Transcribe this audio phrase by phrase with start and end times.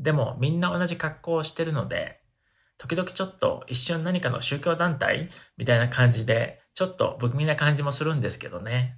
[0.00, 2.20] でもみんな同じ格好をしてるので、
[2.78, 8.96] 時々ちょっと一瞬何かの宗教団体みたいな感じで、ちょっと不気味な感じもするんですけどね。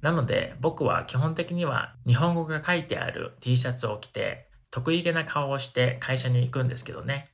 [0.00, 7.30] なので僕は基本的には日本語が書いてある T シャツを着て得意げな顔をして会社に行くんですけどね。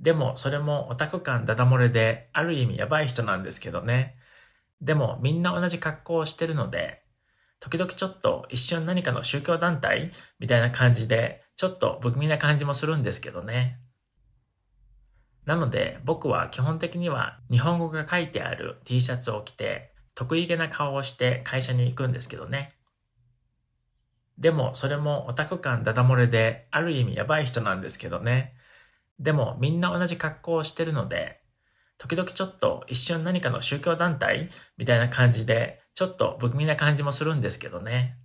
[0.00, 4.16] でもそれもオタク感ダダ漏れである意味やばい人なんですけどね。
[4.80, 7.03] でもみんな同じ格好をしてるので、
[7.64, 13.78] 時々ちょっと一瞬何かの宗教団体みたいな感じでちょっと不気味な感じもするんですけどね。
[15.46, 22.74] なので僕は基本的には日本語が書いてある T シャツを着て得意げな顔をして会社に行くんですけどね。
[24.36, 28.52] でもそれもオタク感ダダ漏れである意味やばい人なんですけどね。
[29.18, 31.40] でもみんな同じ格好をしてるので、
[31.96, 38.18] 時々ちょっと一瞬何かの宗教団体みたいな感じでちょっと不気味な感じもするんですけどね。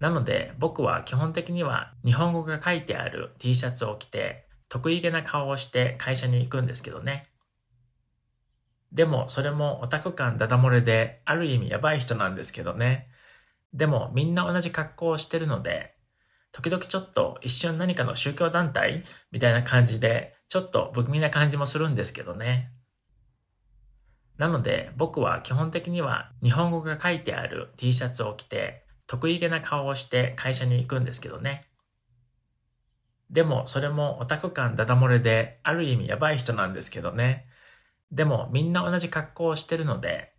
[0.00, 7.28] なので僕は基本的には日本語が書いてある T シャツを着て得意げな顔をして会社に行くんですけどね。
[8.92, 13.08] でもそれもオタク感ダダ漏れである意味やばい人なんですけどね。
[13.72, 15.94] でもみんな同じ格好をしてるので、
[16.50, 22.72] 時々ちょっと一瞬何かの宗教団体みたいな感じでちょっと不気味な感じもするんですけどね。
[24.40, 31.66] なので僕は基本的には日本語が書いてある T シャツを着て得意げな顔をして会社に行くんですけどね。
[33.28, 37.48] でもそれもオタク感ダダ漏れである意味やばい人なんですけどね。
[38.10, 40.32] でもみんな同じ格好をしてるので、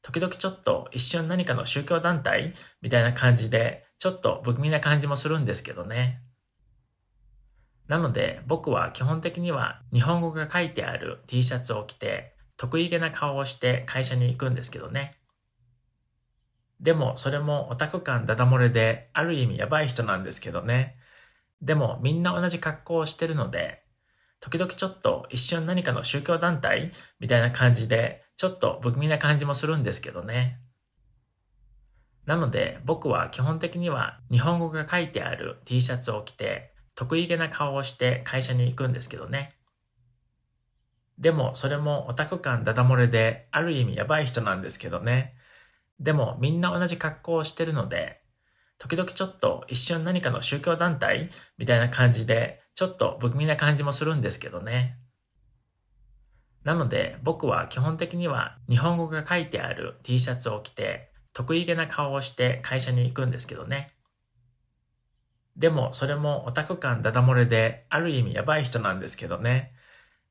[0.00, 6.22] 時々ちょっと一瞬何かの宗教団体みたいな感じでちょっと不気味な感じもするんですけどね。
[7.86, 15.16] なので僕は基本的には日本語が書いてある T シャツを着て得意げな顔をして会社に行くんですけどね。
[16.78, 20.94] でもそれもオタク感ダダ漏れである意味やばい人なんですけどね。
[21.60, 23.82] でもみんな同じ格好をしてるので
[24.38, 30.60] 時々ちょっと一瞬何かの宗教団体みたいな感じで、ちょっと不気味な感じもするんですけどね。
[32.26, 39.56] なので僕は基本的には日本語が書いてある T シャツを着て得意げな顔をして会社に行くんですけどね。
[41.22, 45.36] でもそれもオタク感ダダ漏れである意味やばい人なんですけどね。
[46.00, 48.20] でもみんな同じ格好をしてるので、
[48.76, 54.98] 時々ちょっと一瞬何かの宗教団体みたいな感じでちょっと不気味な感じもするんですけどね。
[56.64, 63.94] なので僕は基本的には日本語が書いてある T シャツを着て得意げな顔をして会社に行くんですけどね。
[65.56, 69.72] でもそれもオタク感ダダ漏れである意味やばい人なんですけどね。